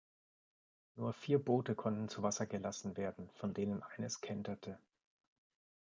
Nur 0.95 1.13
vier 1.13 1.37
Boote 1.37 1.75
konnten 1.75 2.09
zu 2.09 2.23
Wasser 2.23 2.47
gelassen 2.47 2.97
werden, 2.97 3.29
von 3.35 3.53
denen 3.53 3.83
eines 3.83 4.19
kenterte. 4.19 4.79